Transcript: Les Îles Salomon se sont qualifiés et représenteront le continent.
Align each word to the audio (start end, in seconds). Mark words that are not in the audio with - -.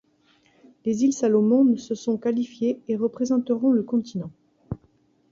Les 0.83 1.03
Îles 1.03 1.13
Salomon 1.13 1.77
se 1.77 1.93
sont 1.93 2.17
qualifiés 2.17 2.81
et 2.87 2.95
représenteront 2.95 3.71
le 3.71 3.83
continent. 3.83 4.31